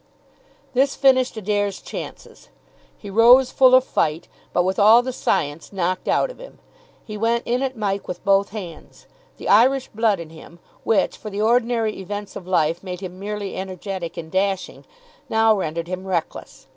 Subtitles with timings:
[0.73, 2.49] This finished Adair's chances.
[2.97, 6.57] He rose full of fight, but with all the science knocked out of him.
[7.05, 9.05] He went in at Mike with both hands.
[9.37, 13.55] The Irish blood in him, which for the ordinary events of life made him merely
[13.55, 14.85] energetic and dashing,
[15.29, 16.65] now rendered him reckless.